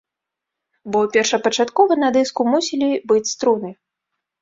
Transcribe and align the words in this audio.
Бо 0.95 0.99
першапачаткова 1.17 2.01
на 2.03 2.09
дыску 2.17 2.41
мусілі 2.57 2.91
быць 3.15 3.25
струны! 3.37 3.69